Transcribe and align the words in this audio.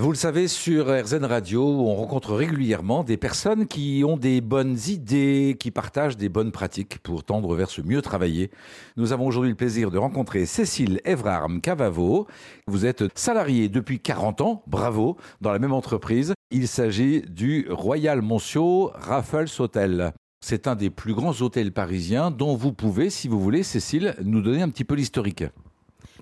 Vous 0.00 0.12
le 0.12 0.16
savez, 0.16 0.46
sur 0.46 0.86
RZN 0.86 1.24
Radio, 1.24 1.60
on 1.60 1.96
rencontre 1.96 2.32
régulièrement 2.32 3.02
des 3.02 3.16
personnes 3.16 3.66
qui 3.66 4.04
ont 4.06 4.16
des 4.16 4.40
bonnes 4.40 4.78
idées, 4.86 5.56
qui 5.58 5.72
partagent 5.72 6.16
des 6.16 6.28
bonnes 6.28 6.52
pratiques 6.52 7.00
pour 7.00 7.24
tendre 7.24 7.56
vers 7.56 7.68
ce 7.68 7.82
mieux 7.82 8.00
travailler. 8.00 8.52
Nous 8.96 9.12
avons 9.12 9.26
aujourd'hui 9.26 9.50
le 9.50 9.56
plaisir 9.56 9.90
de 9.90 9.98
rencontrer 9.98 10.46
Cécile 10.46 11.00
Evrarm 11.04 11.60
Cavavo. 11.60 12.28
Vous 12.68 12.86
êtes 12.86 13.18
salariée 13.18 13.68
depuis 13.68 13.98
40 13.98 14.40
ans, 14.40 14.62
bravo, 14.68 15.16
dans 15.40 15.50
la 15.50 15.58
même 15.58 15.72
entreprise. 15.72 16.32
Il 16.52 16.68
s'agit 16.68 17.22
du 17.22 17.66
Royal 17.68 18.22
Monsieur 18.22 18.92
Raffles 18.94 19.50
Hotel. 19.58 20.12
C'est 20.40 20.68
un 20.68 20.76
des 20.76 20.90
plus 20.90 21.12
grands 21.12 21.42
hôtels 21.42 21.72
parisiens 21.72 22.30
dont 22.30 22.54
vous 22.54 22.72
pouvez, 22.72 23.10
si 23.10 23.26
vous 23.26 23.40
voulez, 23.40 23.64
Cécile, 23.64 24.14
nous 24.22 24.42
donner 24.42 24.62
un 24.62 24.68
petit 24.68 24.84
peu 24.84 24.94
l'historique. 24.94 25.42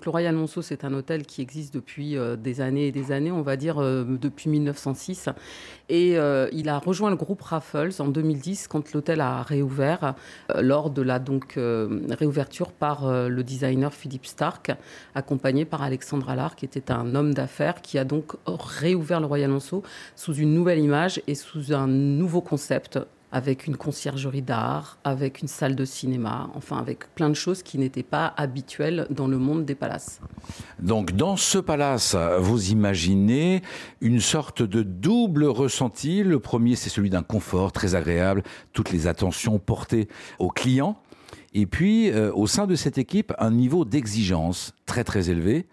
Le 0.05 0.11
Royal 0.11 0.35
Monceau, 0.35 0.61
c'est 0.61 0.83
un 0.83 0.93
hôtel 0.93 1.25
qui 1.25 1.41
existe 1.41 1.73
depuis 1.73 2.17
euh, 2.17 2.35
des 2.35 2.61
années 2.61 2.87
et 2.87 2.91
des 2.91 3.11
années, 3.11 3.31
on 3.31 3.41
va 3.41 3.57
dire 3.57 3.79
euh, 3.79 4.05
depuis 4.05 4.49
1906. 4.49 5.29
Et 5.89 6.17
euh, 6.17 6.47
il 6.51 6.69
a 6.69 6.77
rejoint 6.77 7.09
le 7.09 7.15
groupe 7.15 7.41
Raffles 7.41 7.89
en 7.99 8.07
2010 8.07 8.67
quand 8.67 8.93
l'hôtel 8.93 9.21
a 9.21 9.41
réouvert, 9.41 10.13
lors 10.59 10.91
de 10.91 11.01
la 11.01 11.19
donc, 11.19 11.57
réouverture 11.57 12.71
par 12.71 13.29
le 13.29 13.43
designer 13.43 13.93
Philippe 13.93 14.25
Stark, 14.25 14.71
accompagné 15.15 15.65
par 15.65 15.81
Alexandre 15.81 16.29
Allard, 16.29 16.55
qui 16.55 16.65
était 16.65 16.91
un 16.91 17.15
homme 17.15 17.33
d'affaires, 17.33 17.81
qui 17.81 17.97
a 17.97 18.03
donc 18.03 18.33
réouvert 18.45 19.19
le 19.19 19.25
Royal 19.25 19.49
Monceau 19.49 19.83
sous 20.15 20.33
une 20.35 20.53
nouvelle 20.53 20.79
image 20.79 21.21
et 21.27 21.35
sous 21.35 21.73
un 21.73 21.87
nouveau 21.87 22.41
concept 22.41 22.99
avec 23.31 23.67
une 23.67 23.75
conciergerie 23.75 24.41
d'art, 24.41 24.97
avec 25.03 25.41
une 25.41 25.47
salle 25.47 25.75
de 25.75 25.85
cinéma, 25.85 26.49
enfin 26.55 26.77
avec 26.77 27.13
plein 27.13 27.29
de 27.29 27.35
choses 27.35 27.61
qui 27.61 27.77
n'étaient 27.77 28.03
pas 28.03 28.33
habituelles 28.37 29.07
dans 29.09 29.27
le 29.27 29.37
monde 29.37 29.65
des 29.65 29.75
palaces. 29.75 30.21
Donc 30.79 31.11
dans 31.11 31.35
ce 31.35 31.57
palace, 31.57 32.15
vous 32.39 32.71
imaginez 32.71 33.61
une 34.01 34.21
sorte 34.21 34.61
de 34.61 34.83
double 34.83 35.45
ressenti. 35.45 36.23
Le 36.23 36.39
premier, 36.39 36.75
c'est 36.75 36.89
celui 36.89 37.09
d'un 37.09 37.23
confort 37.23 37.71
très 37.71 37.95
agréable, 37.95 38.43
toutes 38.73 38.91
les 38.91 39.07
attentions 39.07 39.59
portées 39.59 40.07
aux 40.39 40.49
clients. 40.49 40.97
Et 41.53 41.65
puis, 41.65 42.11
euh, 42.11 42.31
au 42.33 42.45
sein 42.47 42.67
de 42.67 42.75
cette 42.75 42.97
équipe, 42.97 43.33
un 43.39 43.51
niveau 43.51 43.83
d'exigence 43.83 44.73
très 44.85 45.03
très 45.03 45.29
élevé. 45.29 45.65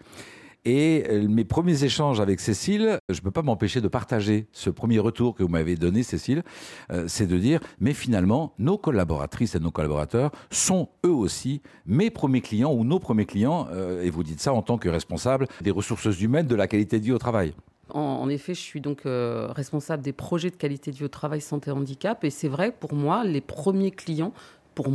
Et 0.65 1.03
euh, 1.09 1.27
mes 1.27 1.45
premiers 1.45 1.83
échanges 1.83 2.19
avec 2.19 2.39
Cécile, 2.39 2.97
je 3.09 3.19
ne 3.19 3.21
peux 3.21 3.29
pas 3.29 3.43
m'empêcher 3.43 3.81
de 3.81 3.87
partager 3.87 4.47
ce 4.51 4.71
premier 4.71 4.97
retour 4.97 5.35
que 5.35 5.43
vous 5.43 5.49
m'avez 5.49 5.75
donné, 5.75 6.01
Cécile, 6.01 6.43
euh, 6.91 7.05
c'est 7.07 7.27
de 7.27 7.37
dire, 7.37 7.59
mais 7.79 7.93
finalement, 7.93 8.53
nos 8.57 8.79
collaboratrices 8.79 9.53
et 9.53 9.59
nos 9.59 9.69
collaborateurs 9.69 10.31
sont 10.49 10.89
eux 11.05 11.13
aussi 11.13 11.61
mes 11.85 12.09
premiers 12.09 12.41
clients 12.41 12.73
ou 12.73 12.83
nos 12.83 12.97
premiers 12.97 13.27
clients, 13.27 13.67
euh, 13.71 14.01
et 14.01 14.09
vous 14.09 14.23
dites 14.23 14.41
ça 14.41 14.53
en 14.53 14.63
tant 14.63 14.79
que 14.79 14.89
responsable 14.89 15.47
des 15.61 15.69
ressources 15.69 16.19
humaines 16.19 16.47
de 16.47 16.55
la 16.55 16.67
qualité 16.67 16.99
de 16.99 17.05
vie 17.05 17.11
au 17.11 17.19
travail. 17.19 17.53
En, 17.89 18.27
effet, 18.29 18.55
je 18.55 18.59
suis 18.59 18.81
donc 18.81 19.03
responsable 19.05 20.01
des 20.01 20.11
projets 20.11 20.49
de 20.49 20.55
qualité 20.55 20.89
de 20.89 20.95
vie 20.95 21.03
au 21.03 21.07
travail 21.07 21.39
santé 21.39 21.69
handicap, 21.69 22.23
et 22.23 22.31
c'est 22.31 22.47
vrai, 22.47 22.71
pour 22.71 22.95
moi, 22.95 23.23
les 23.23 23.41
premiers 23.41 23.91
clients, 23.91 24.33
pour, 24.73 24.89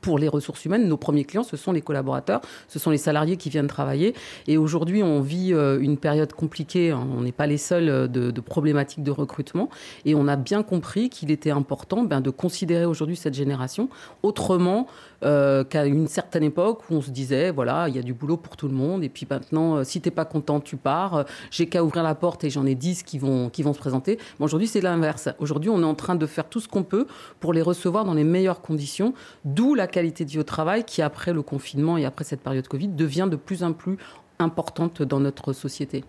pour 0.00 0.18
les 0.18 0.28
ressources 0.28 0.64
humaines, 0.64 0.88
nos 0.88 0.96
premiers 0.96 1.24
clients, 1.24 1.42
ce 1.42 1.56
sont 1.56 1.72
les 1.72 1.82
collaborateurs, 1.82 2.40
ce 2.68 2.78
sont 2.78 2.90
les 2.90 2.98
salariés 2.98 3.36
qui 3.36 3.50
viennent 3.50 3.66
travailler. 3.66 4.14
Et 4.46 4.56
aujourd'hui, 4.56 5.02
on 5.02 5.20
vit 5.20 5.52
euh, 5.52 5.80
une 5.80 5.96
période 5.96 6.32
compliquée. 6.32 6.92
On 6.92 7.20
n'est 7.20 7.32
pas 7.32 7.46
les 7.46 7.58
seuls 7.58 7.88
euh, 7.88 8.08
de, 8.08 8.40
problématiques 8.40 9.02
de 9.02 9.10
recrutement. 9.10 9.68
Et 10.04 10.14
on 10.14 10.26
a 10.28 10.36
bien 10.36 10.62
compris 10.62 11.10
qu'il 11.10 11.30
était 11.30 11.50
important 11.50 12.04
ben, 12.04 12.20
de 12.20 12.30
considérer 12.30 12.84
aujourd'hui 12.84 13.16
cette 13.16 13.34
génération 13.34 13.88
autrement 14.22 14.86
euh, 15.22 15.64
qu'à 15.64 15.84
une 15.84 16.08
certaine 16.08 16.42
époque 16.42 16.82
où 16.90 16.94
on 16.94 17.02
se 17.02 17.10
disait, 17.10 17.50
voilà, 17.50 17.88
il 17.88 17.96
y 17.96 17.98
a 17.98 18.02
du 18.02 18.14
boulot 18.14 18.36
pour 18.36 18.56
tout 18.56 18.68
le 18.68 18.74
monde. 18.74 19.04
Et 19.04 19.08
puis 19.08 19.26
maintenant, 19.28 19.84
si 19.84 20.00
t'es 20.00 20.10
pas 20.10 20.24
content, 20.24 20.60
tu 20.60 20.76
pars. 20.76 21.24
J'ai 21.50 21.66
qu'à 21.66 21.84
ouvrir 21.84 22.02
la 22.02 22.14
porte 22.14 22.44
et 22.44 22.50
j'en 22.50 22.64
ai 22.66 22.74
10 22.74 23.02
qui 23.02 23.18
vont, 23.18 23.50
qui 23.50 23.62
vont 23.62 23.74
se 23.74 23.78
présenter. 23.78 24.18
Aujourd'hui, 24.38 24.68
c'est 24.68 24.80
l'inverse. 24.80 25.28
Aujourd'hui, 25.38 25.70
on 25.70 25.82
est 25.82 25.84
en 25.84 25.94
train 25.94 26.14
de 26.14 26.26
faire 26.26 26.48
tout 26.48 26.60
ce 26.60 26.68
qu'on 26.68 26.82
peut 26.82 27.06
pour 27.38 27.52
les 27.52 27.62
recevoir 27.62 28.04
dans 28.04 28.14
les 28.14 28.24
meilleures 28.24 28.62
conditions. 28.62 29.12
D'où 29.44 29.74
la 29.74 29.86
qualité 29.90 30.24
de 30.24 30.30
vie 30.30 30.38
au 30.38 30.44
travail 30.44 30.84
qui, 30.84 31.02
après 31.02 31.32
le 31.32 31.42
confinement 31.42 31.98
et 31.98 32.04
après 32.04 32.24
cette 32.24 32.40
période 32.40 32.66
Covid, 32.66 32.88
devient 32.88 33.28
de 33.30 33.36
plus 33.36 33.62
en 33.62 33.72
plus 33.72 33.98
importante 34.38 35.02
dans 35.02 35.20
notre 35.20 35.52
société. 35.52 36.04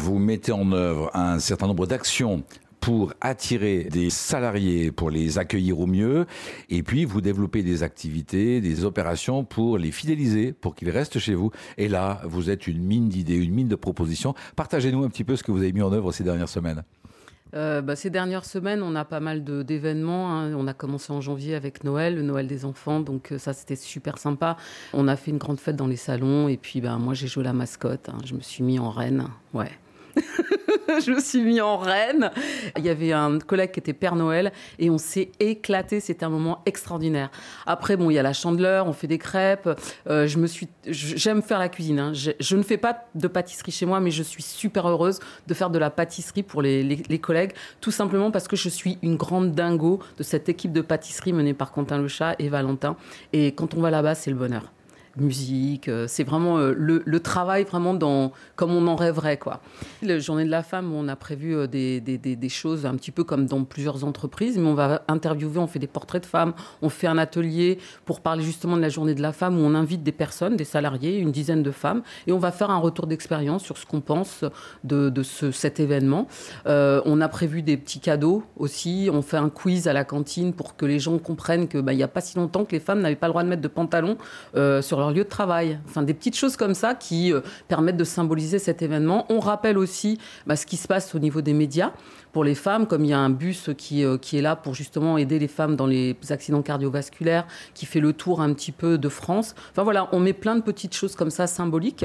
Vous 0.00 0.18
mettez 0.18 0.52
en 0.52 0.70
œuvre 0.72 1.10
un 1.14 1.38
certain 1.38 1.66
nombre 1.66 1.86
d'actions 1.86 2.44
pour 2.80 3.14
attirer 3.22 3.84
des 3.84 4.10
salariés, 4.10 4.92
pour 4.92 5.08
les 5.08 5.38
accueillir 5.38 5.80
au 5.80 5.86
mieux, 5.86 6.26
et 6.68 6.82
puis 6.82 7.06
vous 7.06 7.22
développez 7.22 7.62
des 7.62 7.82
activités, 7.82 8.60
des 8.60 8.84
opérations 8.84 9.42
pour 9.42 9.78
les 9.78 9.90
fidéliser, 9.90 10.52
pour 10.52 10.74
qu'ils 10.74 10.90
restent 10.90 11.18
chez 11.18 11.34
vous. 11.34 11.50
Et 11.78 11.88
là, 11.88 12.20
vous 12.24 12.50
êtes 12.50 12.66
une 12.66 12.84
mine 12.84 13.08
d'idées, 13.08 13.36
une 13.36 13.54
mine 13.54 13.68
de 13.68 13.74
propositions. 13.74 14.34
Partagez-nous 14.54 15.02
un 15.02 15.08
petit 15.08 15.24
peu 15.24 15.34
ce 15.34 15.42
que 15.42 15.50
vous 15.50 15.60
avez 15.60 15.72
mis 15.72 15.80
en 15.80 15.94
œuvre 15.94 16.12
ces 16.12 16.24
dernières 16.24 16.50
semaines. 16.50 16.82
Euh, 17.54 17.82
bah, 17.82 17.96
ces 17.96 18.10
dernières 18.10 18.44
semaines, 18.44 18.82
on 18.82 18.94
a 18.94 19.04
pas 19.04 19.20
mal 19.20 19.44
d'événements. 19.44 20.32
Hein. 20.32 20.54
On 20.54 20.66
a 20.66 20.74
commencé 20.74 21.12
en 21.12 21.20
janvier 21.20 21.54
avec 21.54 21.84
Noël, 21.84 22.16
le 22.16 22.22
Noël 22.22 22.46
des 22.46 22.64
enfants, 22.64 23.00
donc 23.00 23.32
euh, 23.32 23.38
ça 23.38 23.52
c'était 23.52 23.76
super 23.76 24.18
sympa. 24.18 24.56
On 24.92 25.08
a 25.08 25.16
fait 25.16 25.30
une 25.30 25.38
grande 25.38 25.60
fête 25.60 25.76
dans 25.76 25.86
les 25.86 25.96
salons 25.96 26.48
et 26.48 26.56
puis 26.56 26.80
bah, 26.80 26.96
moi 26.98 27.14
j'ai 27.14 27.28
joué 27.28 27.44
la 27.44 27.52
mascotte. 27.52 28.08
Hein. 28.08 28.18
Je 28.24 28.34
me 28.34 28.40
suis 28.40 28.64
mis 28.64 28.78
en 28.78 28.90
reine, 28.90 29.28
ouais. 29.52 29.70
je 31.04 31.10
me 31.10 31.20
suis 31.20 31.42
mis 31.42 31.60
en 31.60 31.76
reine. 31.76 32.30
Il 32.76 32.84
y 32.84 32.88
avait 32.88 33.12
un 33.12 33.38
collègue 33.38 33.72
qui 33.72 33.80
était 33.80 33.92
Père 33.92 34.16
Noël 34.16 34.52
et 34.78 34.90
on 34.90 34.98
s'est 34.98 35.30
éclaté. 35.40 36.00
C'était 36.00 36.24
un 36.24 36.30
moment 36.30 36.62
extraordinaire. 36.66 37.30
Après, 37.66 37.96
bon, 37.96 38.10
il 38.10 38.14
y 38.14 38.18
a 38.18 38.22
la 38.22 38.32
chandeleur, 38.32 38.86
on 38.86 38.92
fait 38.92 39.06
des 39.06 39.18
crêpes. 39.18 39.68
Euh, 40.08 40.26
je 40.26 40.38
me 40.38 40.46
suis, 40.46 40.68
j'aime 40.86 41.42
faire 41.42 41.58
la 41.58 41.68
cuisine. 41.68 41.98
Hein. 41.98 42.12
Je, 42.12 42.56
ne 42.56 42.62
fais 42.62 42.76
pas 42.76 43.04
de 43.14 43.28
pâtisserie 43.28 43.72
chez 43.72 43.86
moi, 43.86 44.00
mais 44.00 44.10
je 44.10 44.22
suis 44.22 44.42
super 44.42 44.88
heureuse 44.88 45.20
de 45.46 45.54
faire 45.54 45.70
de 45.70 45.78
la 45.78 45.90
pâtisserie 45.90 46.42
pour 46.42 46.62
les, 46.62 46.82
les 46.82 47.18
collègues, 47.18 47.52
tout 47.80 47.90
simplement 47.90 48.30
parce 48.30 48.48
que 48.48 48.56
je 48.56 48.68
suis 48.68 48.98
une 49.02 49.16
grande 49.16 49.52
dingo 49.52 50.00
de 50.18 50.22
cette 50.22 50.48
équipe 50.48 50.72
de 50.72 50.80
pâtisserie 50.80 51.32
menée 51.32 51.54
par 51.54 51.72
Quentin 51.72 51.98
Le 51.98 52.08
Chat 52.08 52.34
et 52.38 52.48
Valentin. 52.48 52.96
Et 53.32 53.52
quand 53.52 53.74
on 53.74 53.80
va 53.80 53.90
là-bas, 53.90 54.14
c'est 54.14 54.30
le 54.30 54.36
bonheur 54.36 54.72
musique. 55.16 55.88
Euh, 55.88 56.06
c'est 56.08 56.24
vraiment 56.24 56.58
euh, 56.58 56.74
le, 56.76 57.20
travail 57.20 57.64
vraiment 57.64 57.94
dans, 57.94 58.32
comme 58.56 58.72
on 58.72 58.86
en 58.86 58.96
rêverait. 58.96 59.38
Quoi. 59.38 59.60
La 60.02 60.18
journée 60.18 60.44
de 60.44 60.50
la 60.50 60.62
femme, 60.62 60.92
on 60.92 61.08
a 61.08 61.16
prévu 61.16 61.54
euh, 61.54 61.66
des, 61.66 62.00
des, 62.00 62.48
choses 62.48 62.86
un 62.86 62.94
petit 62.96 63.10
peu 63.10 63.24
comme 63.24 63.46
dans 63.46 63.64
plusieurs 63.64 64.04
entreprises, 64.04 64.58
mais 64.58 64.66
on 64.66 64.74
va 64.74 65.02
interviewer, 65.08 65.58
on 65.58 65.66
fait 65.66 65.78
des 65.78 65.86
portraits 65.86 66.22
de 66.22 66.26
femmes, 66.26 66.52
on 66.82 66.88
fait 66.88 67.06
un 67.06 67.18
atelier 67.18 67.78
pour 68.04 68.20
parler 68.20 68.44
justement 68.44 68.76
de 68.76 68.82
la 68.82 68.88
journée 68.88 69.14
de 69.14 69.22
la 69.22 69.32
femme 69.32 69.58
où 69.58 69.62
on 69.62 69.74
invite 69.74 70.02
des 70.02 70.12
personnes, 70.12 70.56
des 70.56 70.64
salariés, 70.64 71.18
une 71.18 71.32
dizaine 71.32 71.62
de 71.62 71.70
femmes, 71.70 72.02
et 72.26 72.32
on 72.32 72.38
va 72.38 72.52
faire 72.52 72.70
un 72.70 72.78
retour 72.78 73.06
d'expérience 73.06 73.64
sur 73.64 73.78
ce 73.78 73.86
qu'on 73.86 74.00
pense 74.00 74.44
de, 74.84 75.08
de 75.08 75.22
ce, 75.22 75.50
cet 75.50 75.80
événement. 75.80 76.26
on 76.66 77.20
a 77.20 77.28
prévu 77.28 77.62
des 77.62 77.76
petits 77.76 78.00
cadeaux 78.00 78.42
aussi, 78.56 79.08
on 79.12 79.22
fait 79.22 79.36
un 79.36 79.48
quiz 79.48 79.88
à 79.88 79.92
la 79.92 80.04
cantine 80.04 80.52
pour 80.52 80.76
que 80.76 80.84
les 80.86 80.98
gens 80.98 81.18
comprennent 81.18 81.68
qu'il 81.68 81.80
bah, 81.80 81.94
n'y 81.94 82.02
a 82.02 82.08
pas 82.08 82.20
si 82.20 82.36
longtemps 82.36 82.64
que 82.64 82.72
les 82.72 82.80
femmes 82.80 83.00
n'avaient 83.00 83.16
pas 83.16 83.28
le 83.28 83.32
droit 83.32 83.42
de 83.42 83.48
mettre 83.48 83.62
de 83.62 83.68
pantalon 83.68 84.16
sur 84.54 84.98
leur 84.98 85.03
lieu 85.10 85.24
de 85.24 85.28
travail. 85.28 85.78
Enfin, 85.86 86.02
des 86.02 86.14
petites 86.14 86.36
choses 86.36 86.56
comme 86.56 86.74
ça 86.74 86.94
qui 86.94 87.32
euh, 87.32 87.40
permettent 87.68 87.96
de 87.96 88.04
symboliser 88.04 88.58
cet 88.58 88.82
événement. 88.82 89.26
On 89.28 89.40
rappelle 89.40 89.78
aussi 89.78 90.18
bah, 90.46 90.56
ce 90.56 90.66
qui 90.66 90.76
se 90.76 90.88
passe 90.88 91.14
au 91.14 91.18
niveau 91.18 91.40
des 91.40 91.52
médias 91.52 91.92
pour 92.32 92.44
les 92.44 92.54
femmes, 92.54 92.86
comme 92.86 93.04
il 93.04 93.10
y 93.10 93.14
a 93.14 93.18
un 93.18 93.30
bus 93.30 93.70
qui, 93.76 94.04
euh, 94.04 94.18
qui 94.18 94.36
est 94.38 94.42
là 94.42 94.56
pour 94.56 94.74
justement 94.74 95.18
aider 95.18 95.38
les 95.38 95.48
femmes 95.48 95.76
dans 95.76 95.86
les 95.86 96.16
accidents 96.30 96.62
cardiovasculaires, 96.62 97.46
qui 97.74 97.86
fait 97.86 98.00
le 98.00 98.12
tour 98.12 98.40
un 98.40 98.52
petit 98.54 98.72
peu 98.72 98.98
de 98.98 99.08
France. 99.08 99.54
Enfin 99.70 99.82
voilà, 99.82 100.08
on 100.12 100.20
met 100.20 100.32
plein 100.32 100.56
de 100.56 100.62
petites 100.62 100.94
choses 100.94 101.14
comme 101.14 101.30
ça 101.30 101.46
symboliques 101.46 102.04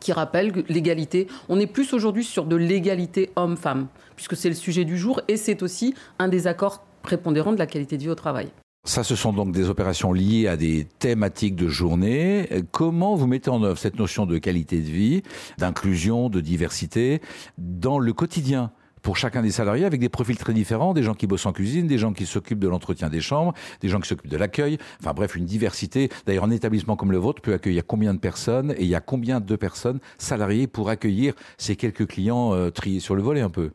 qui 0.00 0.12
rappellent 0.12 0.52
l'égalité. 0.68 1.28
On 1.48 1.58
est 1.58 1.66
plus 1.66 1.92
aujourd'hui 1.94 2.24
sur 2.24 2.44
de 2.44 2.56
l'égalité 2.56 3.30
homme-femme, 3.36 3.88
puisque 4.16 4.36
c'est 4.36 4.48
le 4.48 4.54
sujet 4.54 4.84
du 4.84 4.98
jour 4.98 5.20
et 5.28 5.36
c'est 5.36 5.62
aussi 5.62 5.94
un 6.18 6.28
des 6.28 6.46
accords 6.46 6.84
prépondérants 7.02 7.52
de 7.52 7.58
la 7.58 7.66
qualité 7.66 7.96
de 7.96 8.02
vie 8.02 8.10
au 8.10 8.14
travail. 8.14 8.50
Ça, 8.88 9.04
ce 9.04 9.16
sont 9.16 9.34
donc 9.34 9.52
des 9.52 9.68
opérations 9.68 10.14
liées 10.14 10.48
à 10.48 10.56
des 10.56 10.86
thématiques 10.98 11.56
de 11.56 11.68
journée. 11.68 12.48
Comment 12.72 13.16
vous 13.16 13.26
mettez 13.26 13.50
en 13.50 13.62
œuvre 13.62 13.76
cette 13.76 13.98
notion 13.98 14.24
de 14.24 14.38
qualité 14.38 14.78
de 14.78 14.88
vie, 14.88 15.22
d'inclusion, 15.58 16.30
de 16.30 16.40
diversité 16.40 17.20
dans 17.58 17.98
le 17.98 18.14
quotidien 18.14 18.72
pour 19.02 19.16
chacun 19.16 19.42
des 19.42 19.50
salariés 19.50 19.84
avec 19.84 20.00
des 20.00 20.08
profils 20.08 20.36
très 20.36 20.52
différents, 20.52 20.94
des 20.94 21.02
gens 21.02 21.14
qui 21.14 21.26
bossent 21.26 21.46
en 21.46 21.52
cuisine, 21.52 21.86
des 21.86 21.98
gens 21.98 22.12
qui 22.12 22.26
s'occupent 22.26 22.58
de 22.58 22.68
l'entretien 22.68 23.08
des 23.08 23.20
chambres, 23.20 23.54
des 23.80 23.88
gens 23.88 24.00
qui 24.00 24.08
s'occupent 24.08 24.30
de 24.30 24.36
l'accueil, 24.36 24.78
enfin 25.00 25.12
bref, 25.14 25.36
une 25.36 25.46
diversité. 25.46 26.10
D'ailleurs, 26.26 26.44
un 26.44 26.50
établissement 26.50 26.96
comme 26.96 27.12
le 27.12 27.18
vôtre 27.18 27.42
peut 27.42 27.54
accueillir 27.54 27.82
combien 27.86 28.14
de 28.14 28.18
personnes 28.18 28.72
et 28.72 28.82
il 28.82 28.88
y 28.88 28.94
a 28.94 29.00
combien 29.00 29.40
de 29.40 29.56
personnes 29.56 30.00
salariées 30.18 30.66
pour 30.66 30.88
accueillir 30.90 31.34
ces 31.56 31.76
quelques 31.76 32.06
clients 32.06 32.54
euh, 32.54 32.70
triés 32.70 33.00
sur 33.00 33.14
le 33.14 33.22
volet 33.22 33.40
un 33.40 33.50
peu? 33.50 33.70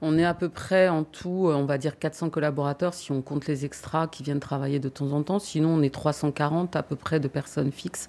On 0.00 0.16
est 0.16 0.24
à 0.24 0.34
peu 0.34 0.48
près 0.48 0.88
en 0.88 1.02
tout, 1.02 1.48
euh, 1.48 1.54
on 1.54 1.64
va 1.64 1.76
dire 1.76 1.98
400 1.98 2.30
collaborateurs 2.30 2.94
si 2.94 3.10
on 3.10 3.20
compte 3.20 3.48
les 3.48 3.64
extras 3.64 4.06
qui 4.06 4.22
viennent 4.22 4.38
travailler 4.38 4.78
de 4.78 4.88
temps 4.88 5.10
en 5.10 5.24
temps. 5.24 5.40
Sinon, 5.40 5.70
on 5.70 5.82
est 5.82 5.92
340 5.92 6.76
à 6.76 6.84
peu 6.84 6.94
près 6.94 7.18
de 7.18 7.26
personnes 7.26 7.72
fixes. 7.72 8.06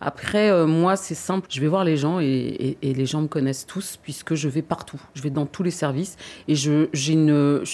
Après, 0.00 0.50
euh, 0.50 0.66
moi, 0.66 0.96
c'est 0.96 1.14
simple. 1.14 1.46
Je 1.50 1.60
vais 1.60 1.68
voir 1.68 1.84
les 1.84 1.98
gens 1.98 2.20
et, 2.20 2.78
les 2.82 3.06
gens 3.06 3.20
me 3.20 3.26
connaissent 3.26 3.66
tous 3.66 3.98
puisque 4.02 4.34
je 4.34 4.48
vais 4.48 4.62
partout. 4.62 5.00
Je 5.14 5.20
vais 5.20 5.30
dans 5.30 5.44
tous 5.44 5.62
les 5.62 5.70
services 5.70 6.05
et 6.48 6.54
je, 6.54 7.64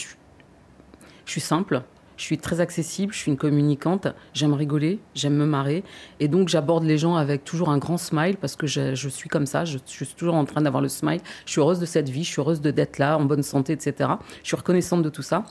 suis 1.24 1.40
simple 1.40 1.82
Je 2.16 2.24
suis 2.24 2.38
très 2.38 2.60
accessible, 2.60 3.12
je 3.12 3.18
suis 3.18 3.30
une 3.30 3.36
communicante, 3.36 4.08
j'aime 4.34 4.54
rigoler, 4.54 5.00
j'aime 5.14 5.34
me 5.34 5.46
marrer. 5.46 5.82
Et 6.20 6.28
donc, 6.28 6.48
j'aborde 6.48 6.84
les 6.84 6.98
gens 6.98 7.16
avec 7.16 7.44
toujours 7.44 7.70
un 7.70 7.78
grand 7.78 7.98
smile 7.98 8.36
parce 8.36 8.56
que 8.56 8.66
je, 8.66 9.08
suis 9.08 9.28
comme 9.28 9.46
ça, 9.46 9.64
je, 9.64 9.78
je, 9.86 10.04
suis 10.04 10.14
toujours 10.14 10.34
en 10.34 10.44
train 10.44 10.62
d'avoir 10.62 10.82
le 10.82 10.88
smile. 10.88 11.20
Je 11.46 11.52
suis 11.52 11.60
heureuse 11.60 11.80
de 11.80 11.86
cette 11.86 12.08
vie, 12.08 12.24
je 12.24 12.30
suis 12.30 12.40
heureuse 12.40 12.60
d'être 12.60 12.98
là, 12.98 13.18
en 13.18 13.24
bonne 13.24 13.42
santé, 13.42 13.72
etc. 13.72 14.10
Je 14.42 14.48
suis 14.48 14.56
reconnaissante 14.56 15.02
de 15.02 15.08
tout 15.08 15.22
ça. 15.22 15.44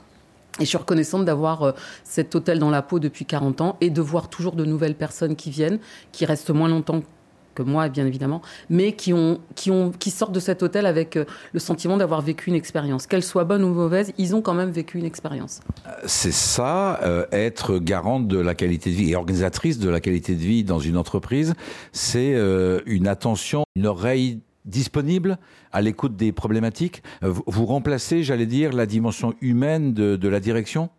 Et 0.58 0.64
je 0.64 0.68
suis 0.68 0.78
reconnaissante 0.78 1.24
d'avoir 1.24 1.62
euh, 1.62 1.72
cet 2.04 2.34
hôtel 2.34 2.58
dans 2.58 2.70
la 2.70 2.82
peau 2.82 2.98
depuis 2.98 3.24
40 3.24 3.60
ans 3.62 3.76
et 3.80 3.88
de 3.88 4.02
voir 4.02 4.28
toujours 4.28 4.54
de 4.54 4.66
nouvelles 4.66 4.94
personnes 4.94 5.34
qui 5.34 5.50
viennent, 5.50 5.78
qui 6.12 6.26
restent 6.26 6.50
moins 6.50 6.68
longtemps 6.68 7.02
que 7.54 7.62
moi, 7.62 7.88
bien 7.88 8.06
évidemment, 8.06 8.42
mais 8.70 8.92
qui, 8.92 9.12
ont, 9.12 9.40
qui, 9.54 9.70
ont, 9.70 9.90
qui 9.90 10.10
sortent 10.10 10.32
de 10.32 10.40
cet 10.40 10.62
hôtel 10.62 10.86
avec 10.86 11.16
euh, 11.16 11.24
le 11.52 11.60
sentiment 11.60 11.96
d'avoir 11.96 12.22
vécu 12.22 12.50
une 12.50 12.56
expérience. 12.56 13.06
Qu'elle 13.06 13.22
soit 13.22 13.44
bonne 13.44 13.64
ou 13.64 13.72
mauvaise, 13.72 14.12
ils 14.18 14.34
ont 14.34 14.42
quand 14.42 14.54
même 14.54 14.70
vécu 14.70 14.98
une 14.98 15.04
expérience. 15.04 15.60
C'est 16.06 16.32
ça, 16.32 17.00
euh, 17.02 17.26
être 17.32 17.78
garante 17.78 18.28
de 18.28 18.38
la 18.38 18.54
qualité 18.54 18.90
de 18.90 18.96
vie 18.96 19.10
et 19.10 19.16
organisatrice 19.16 19.78
de 19.78 19.88
la 19.88 20.00
qualité 20.00 20.34
de 20.34 20.40
vie 20.40 20.64
dans 20.64 20.78
une 20.78 20.96
entreprise, 20.96 21.54
c'est 21.92 22.32
une 22.86 23.08
attention, 23.08 23.64
une 23.76 23.86
oreille 23.86 24.40
disponible 24.64 25.38
à 25.72 25.80
l'écoute 25.80 26.16
des 26.16 26.32
problématiques. 26.32 27.02
Euh, 27.22 27.32
vous 27.46 27.66
remplacez, 27.66 28.22
j'allais 28.22 28.46
dire, 28.46 28.72
la 28.72 28.86
dimension 28.86 29.34
humaine 29.40 29.92
de, 29.92 30.16
de, 30.16 30.28
la 30.28 30.40
direction? 30.40 30.90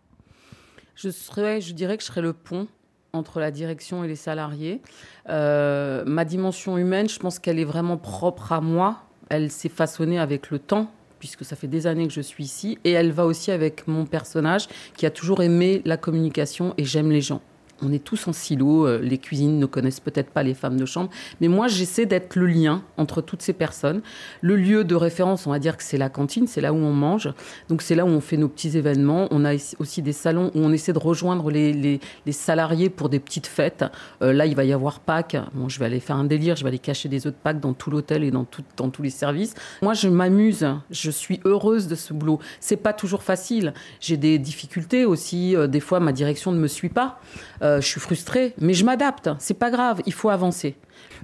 Je, 0.94 1.10
serais, 1.10 1.60
je 1.60 1.72
dirais 1.72 1.96
que 1.96 2.02
je 2.02 2.08
serais 2.08 2.22
le 2.22 2.32
pont 2.32 2.68
entre 3.14 3.40
la 3.40 3.50
direction 3.50 4.04
et 4.04 4.08
les 4.08 4.16
salariés. 4.16 4.82
Euh, 5.28 6.04
ma 6.06 6.24
dimension 6.24 6.76
humaine, 6.76 7.08
je 7.08 7.18
pense 7.18 7.38
qu'elle 7.38 7.58
est 7.58 7.64
vraiment 7.64 7.96
propre 7.96 8.52
à 8.52 8.60
moi. 8.60 9.02
Elle 9.30 9.50
s'est 9.50 9.68
façonnée 9.68 10.18
avec 10.18 10.50
le 10.50 10.58
temps 10.58 10.90
puisque 11.18 11.44
ça 11.46 11.56
fait 11.56 11.68
des 11.68 11.86
années 11.86 12.06
que 12.06 12.12
je 12.12 12.20
suis 12.20 12.44
ici, 12.44 12.78
et 12.84 12.90
elle 12.90 13.10
va 13.10 13.24
aussi 13.24 13.50
avec 13.50 13.88
mon 13.88 14.04
personnage 14.04 14.68
qui 14.94 15.06
a 15.06 15.10
toujours 15.10 15.42
aimé 15.42 15.80
la 15.86 15.96
communication 15.96 16.74
et 16.76 16.84
j'aime 16.84 17.10
les 17.10 17.22
gens 17.22 17.40
on 17.82 17.92
est 17.92 18.02
tous 18.02 18.28
en 18.28 18.32
silo, 18.32 18.86
euh, 18.86 18.98
les 19.00 19.18
cuisines 19.18 19.58
ne 19.58 19.66
connaissent 19.66 20.00
peut-être 20.00 20.30
pas 20.30 20.42
les 20.42 20.54
femmes 20.54 20.76
de 20.76 20.86
chambre, 20.86 21.10
mais 21.40 21.48
moi 21.48 21.68
j'essaie 21.68 22.06
d'être 22.06 22.36
le 22.36 22.46
lien 22.46 22.82
entre 22.96 23.20
toutes 23.20 23.42
ces 23.42 23.52
personnes. 23.52 24.02
Le 24.40 24.56
lieu 24.56 24.84
de 24.84 24.94
référence, 24.94 25.46
on 25.46 25.50
va 25.50 25.58
dire 25.58 25.76
que 25.76 25.82
c'est 25.82 25.98
la 25.98 26.08
cantine, 26.08 26.46
c'est 26.46 26.60
là 26.60 26.72
où 26.72 26.76
on 26.76 26.92
mange, 26.92 27.32
donc 27.68 27.82
c'est 27.82 27.94
là 27.94 28.04
où 28.04 28.08
on 28.08 28.20
fait 28.20 28.36
nos 28.36 28.48
petits 28.48 28.76
événements. 28.76 29.28
On 29.30 29.44
a 29.44 29.54
aussi 29.78 30.02
des 30.02 30.12
salons 30.12 30.50
où 30.54 30.60
on 30.60 30.72
essaie 30.72 30.92
de 30.92 30.98
rejoindre 30.98 31.50
les, 31.50 32.00
salariés 32.30 32.90
pour 32.90 33.08
des 33.08 33.20
petites 33.20 33.46
fêtes. 33.46 33.84
Euh, 34.22 34.32
là, 34.32 34.46
il 34.46 34.56
va 34.56 34.64
y 34.64 34.72
avoir 34.72 35.00
Pâques, 35.00 35.36
bon, 35.54 35.68
je 35.68 35.78
vais 35.78 35.86
aller 35.86 36.00
faire 36.00 36.16
un 36.16 36.24
délire, 36.24 36.56
je 36.56 36.62
vais 36.62 36.68
aller 36.68 36.78
cacher 36.78 37.08
des 37.08 37.26
œufs 37.26 37.32
de 37.32 37.38
Pâques 37.38 37.60
dans 37.60 37.72
tout 37.72 37.90
l'hôtel 37.90 38.24
et 38.24 38.30
dans, 38.30 38.46
dans 38.76 38.90
tous 38.90 39.02
les 39.02 39.10
services. 39.10 39.54
Moi, 39.82 39.94
je 39.94 40.08
m'amuse, 40.08 40.66
je 40.90 41.10
suis 41.10 41.40
heureuse 41.44 41.86
de 41.88 41.94
ce 41.94 42.12
boulot. 42.12 42.38
C'est 42.60 42.76
pas 42.76 42.92
toujours 42.92 43.22
facile, 43.22 43.74
j'ai 44.00 44.16
des 44.16 44.38
difficultés 44.38 45.04
aussi, 45.04 45.56
euh, 45.56 45.66
des 45.66 45.80
fois 45.80 46.00
ma 46.00 46.12
direction 46.12 46.52
ne 46.52 46.58
me 46.58 46.68
suit 46.68 46.88
pas. 46.88 47.20
Euh, 47.64 47.80
je 47.80 47.86
suis 47.86 48.00
frustrée, 48.00 48.54
mais 48.60 48.74
je 48.74 48.84
m'adapte. 48.84 49.30
C'est 49.38 49.58
pas 49.58 49.70
grave, 49.70 50.02
il 50.04 50.12
faut 50.12 50.28
avancer. 50.28 50.76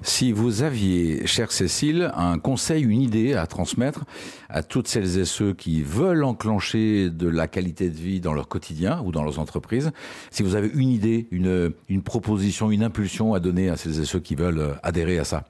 Si 0.02 0.32
vous 0.32 0.62
aviez, 0.62 1.26
chère 1.26 1.52
Cécile, 1.52 2.10
un 2.16 2.38
conseil, 2.38 2.82
une 2.82 3.02
idée 3.02 3.34
à 3.34 3.46
transmettre 3.46 4.04
à 4.48 4.62
toutes 4.62 4.88
celles 4.88 5.18
et 5.18 5.26
ceux 5.26 5.52
qui 5.52 5.82
veulent 5.82 6.24
enclencher 6.24 7.10
de 7.10 7.28
la 7.28 7.46
qualité 7.46 7.90
de 7.90 7.96
vie 7.96 8.20
dans 8.20 8.32
leur 8.32 8.48
quotidien 8.48 9.02
ou 9.04 9.12
dans 9.12 9.22
leurs 9.22 9.38
entreprises, 9.38 9.92
si 10.30 10.42
vous 10.42 10.54
avez 10.54 10.70
une 10.72 10.88
idée, 10.88 11.28
une, 11.30 11.72
une 11.90 12.02
proposition, 12.02 12.70
une 12.70 12.82
impulsion 12.82 13.34
à 13.34 13.40
donner 13.40 13.68
à 13.68 13.76
celles 13.76 14.00
et 14.00 14.06
ceux 14.06 14.20
qui 14.20 14.34
veulent 14.34 14.78
adhérer 14.82 15.18
à 15.18 15.24
ça? 15.24 15.44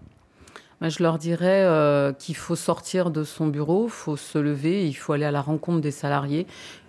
Bah, 0.81 0.89
je 0.89 1.03
leur 1.03 1.19
dirais 1.19 1.63
euh, 1.65 2.13
qu'il 2.15 2.37
faut 2.37 2.57
sortir 2.57 3.11
de 3.11 3.23
son 3.23 3.47
bureau, 3.47 3.85
il 3.87 3.93
faut 3.93 4.17
se 4.17 4.39
lever, 4.39 4.89
il 4.89 4.95
faut 4.95 5.13
aller 5.13 5.27
à 5.27 5.31
la 5.31 5.43
rencontre 5.43 5.81
des 5.81 5.91
salariés. 5.91 6.47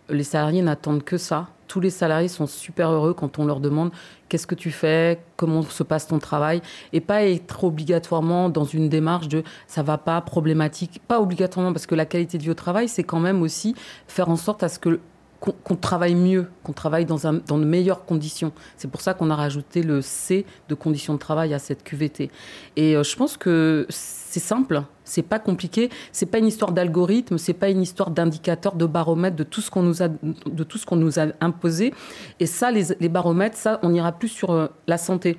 Les 0.10 0.24
salariés 0.24 0.62
n'attendent 0.62 1.04
que 1.04 1.18
ça. 1.18 1.48
Tous 1.68 1.80
les 1.80 1.90
salariés 1.90 2.28
sont 2.28 2.48
super 2.48 2.90
heureux 2.92 3.14
quand 3.14 3.40
on 3.40 3.46
leur 3.46 3.62
demande 3.62 3.92
qu'est-ce 4.28 4.48
que 4.48 4.56
tu 4.56 4.72
fais, 4.72 5.22
comment 5.38 5.62
se 5.62 5.84
passe 5.84 6.08
ton 6.08 6.20
travail, 6.20 6.62
et 6.92 7.00
pas 7.00 7.24
être 7.24 7.64
obligatoirement 7.64 8.50
dans 8.50 8.66
une 8.66 8.90
démarche 8.90 9.30
de 9.30 9.44
ça 9.68 9.84
va 9.84 9.98
pas, 9.98 10.20
problématique, 10.22 11.02
pas 11.08 11.22
obligatoirement 11.22 11.72
parce 11.72 11.86
que 11.86 11.96
la 11.96 12.06
qualité 12.06 12.38
de 12.38 12.44
vie 12.44 12.50
au 12.50 12.56
travail, 12.56 12.90
c'est 12.90 13.04
quand 13.04 13.20
même 13.20 13.42
aussi 13.42 13.74
faire 14.08 14.30
en 14.30 14.36
sorte 14.36 14.64
à 14.64 14.70
ce 14.70 14.80
que 14.80 15.00
qu'on 15.42 15.76
travaille 15.76 16.14
mieux, 16.14 16.48
qu'on 16.64 16.72
travaille 16.72 17.06
dans, 17.06 17.18
de 17.18 17.66
meilleures 17.66 18.06
conditions. 18.06 18.52
C'est 18.78 18.88
pour 18.88 19.02
ça 19.02 19.16
qu'on 19.16 19.32
a 19.32 19.36
rajouté 19.36 19.82
le 19.82 20.02
C 20.02 20.46
de 20.70 20.76
conditions 20.76 21.16
de 21.16 21.20
travail 21.20 21.56
à 21.56 21.60
cette 21.60 21.84
QVT. 21.84 22.30
Et 22.76 22.96
euh, 22.96 23.02
je 23.02 23.16
pense 23.16 23.38
que 23.38 23.88
c'est 23.90 24.40
simple, 24.40 24.84
c'est 25.04 25.24
pas 25.24 25.40
compliqué, 25.40 25.90
c'est 26.12 26.28
pas 26.28 26.38
une 26.38 26.46
histoire 26.46 26.72
d'algorithme, 26.72 27.40
c'est 27.40 27.56
pas 27.56 27.70
une 27.70 27.82
histoire 27.82 28.12
d'indicateur, 28.12 28.76
de 28.76 28.86
baromètre, 28.86 29.36
de 29.36 29.44
tout 29.44 29.62
ce 29.62 29.72
qu'on 29.72 29.82
nous 29.82 30.04
a, 30.04 30.10
de 30.10 30.64
tout 30.64 30.78
ce 30.78 30.86
qu'on 30.86 30.96
nous 30.96 31.20
a 31.20 31.26
imposé. 31.42 31.92
Et 32.40 32.46
ça, 32.46 32.70
les, 32.70 32.96
les 33.00 33.10
baromètres, 33.10 33.58
ça, 33.58 33.80
on 33.82 33.96
ira 33.96 34.12
plus 34.12 34.30
sur 34.30 34.52
euh, 34.52 34.68
la 34.86 35.00
santé. 35.00 35.38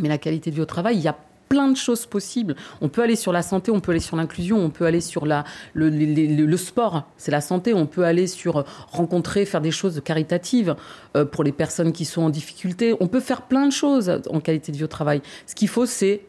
Mais 0.00 0.08
la 0.08 0.18
qualité 0.18 0.50
de 0.50 0.56
vie 0.56 0.62
au 0.62 0.66
travail, 0.66 0.96
il 0.96 1.02
y 1.02 1.08
a 1.08 1.16
plein 1.50 1.68
de 1.68 1.76
choses 1.76 2.06
possibles. 2.06 2.54
On 2.80 2.88
peut 2.88 3.02
aller 3.02 3.16
sur 3.16 3.32
la 3.32 3.42
santé, 3.42 3.72
on 3.72 3.80
peut 3.80 3.90
aller 3.90 4.00
sur 4.00 4.16
l'inclusion, 4.16 4.56
on 4.58 4.70
peut 4.70 4.86
aller 4.86 5.00
sur 5.00 5.26
la, 5.26 5.44
le, 5.74 6.56
sport, 6.56 7.08
c'est 7.16 7.32
la 7.32 7.40
santé, 7.40 7.74
on 7.74 7.86
peut 7.86 8.04
aller 8.04 8.28
sur 8.28 8.64
rencontrer, 8.92 9.44
faire 9.44 9.60
des 9.60 9.72
choses 9.72 10.00
caritatives 10.04 10.76
euh, 11.16 11.24
pour 11.24 11.42
les 11.42 11.50
personnes 11.50 11.92
qui 11.92 12.04
sont 12.04 12.22
en 12.22 12.30
difficulté. 12.30 12.94
On 13.00 13.08
peut 13.08 13.18
faire 13.18 13.42
plein 13.42 13.66
de 13.66 13.72
choses 13.72 14.22
en 14.30 14.38
qualité 14.38 14.70
de 14.70 14.76
vie 14.76 14.84
au 14.84 14.86
travail. 14.88 15.22
Ce 15.44 15.56
qu'il 15.56 15.68
faut, 15.68 15.86
c'est 15.86 16.22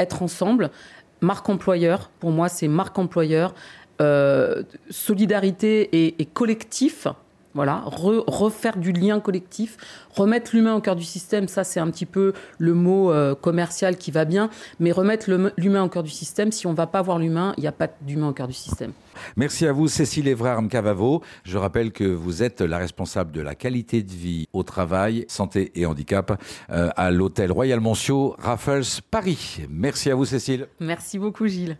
être 0.00 0.24
ensemble. 0.24 0.70
Marque 1.20 1.48
employeur, 1.48 2.10
pour 2.18 2.32
moi, 2.32 2.48
c'est 2.48 2.68
marque 2.68 2.98
employeur. 2.98 3.54
Euh, 4.02 4.64
solidarité 4.90 5.88
et 6.20 6.24
collectif, 6.24 7.06
voilà, 7.54 7.82
refaire 7.86 8.76
du 8.76 8.92
lien 8.92 9.20
collectif, 9.20 9.76
remettre 10.10 10.50
l'humain 10.54 10.74
au 10.74 10.80
cœur 10.80 10.96
du 10.96 11.04
système, 11.04 11.48
ça 11.48 11.64
c'est 11.64 11.80
un 11.80 11.90
petit 11.90 12.06
peu 12.06 12.32
le 12.58 12.74
mot 12.74 13.12
euh, 13.12 13.34
commercial 13.34 13.96
qui 13.96 14.10
va 14.10 14.24
bien, 14.24 14.50
mais 14.80 14.92
remettre 14.92 15.30
l'humain 15.56 15.84
au 15.84 15.88
cœur 15.88 16.02
du 16.02 16.10
système, 16.10 16.52
si 16.52 16.66
on 16.66 16.72
ne 16.72 16.76
va 16.76 16.86
pas 16.86 17.02
voir 17.02 17.18
l'humain, 17.18 17.54
il 17.56 17.60
n'y 17.60 17.66
a 17.66 17.72
pas 17.72 17.88
d'humain 18.02 18.28
au 18.28 18.32
cœur 18.32 18.48
du 18.48 18.54
système. 18.54 18.92
Merci 19.36 19.66
à 19.66 19.72
vous 19.72 19.86
Cécile 19.86 20.26
Evrard 20.26 20.60
Cavavo. 20.68 21.22
Je 21.44 21.56
rappelle 21.56 21.92
que 21.92 22.04
vous 22.04 22.42
êtes 22.42 22.60
la 22.60 22.78
responsable 22.78 23.30
de 23.30 23.40
la 23.40 23.54
qualité 23.54 24.02
de 24.02 24.10
vie 24.10 24.48
au 24.52 24.64
travail, 24.64 25.24
santé 25.28 25.70
et 25.76 25.86
handicap 25.86 26.40
euh, 26.70 26.90
à 26.96 27.10
l'hôtel 27.10 27.52
Royal 27.52 27.80
Monsieur 27.80 28.34
Raffles 28.38 29.00
Paris. 29.10 29.60
Merci 29.70 30.10
à 30.10 30.16
vous 30.16 30.24
Cécile. 30.24 30.66
Merci 30.80 31.18
beaucoup 31.18 31.46
Gilles. 31.46 31.78